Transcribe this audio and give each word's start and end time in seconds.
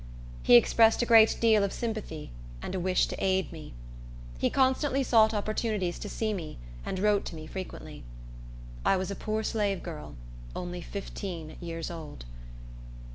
He 0.41 0.55
expressed 0.55 1.03
a 1.03 1.05
great 1.05 1.37
deal 1.39 1.63
of 1.63 1.71
sympathy, 1.71 2.31
and 2.59 2.73
a 2.73 2.79
wish 2.79 3.05
to 3.05 3.23
aid 3.23 3.51
me. 3.51 3.71
He 4.39 4.49
constantly 4.49 5.03
sought 5.03 5.31
opportunities 5.31 5.99
to 5.99 6.09
see 6.09 6.33
me, 6.33 6.57
and 6.83 6.97
wrote 6.97 7.23
to 7.25 7.35
me 7.35 7.45
frequently. 7.45 8.03
I 8.83 8.97
was 8.97 9.11
a 9.11 9.15
poor 9.15 9.43
slave 9.43 9.83
girl, 9.83 10.15
only 10.55 10.81
fifteen 10.81 11.55
years 11.61 11.91
old. 11.91 12.25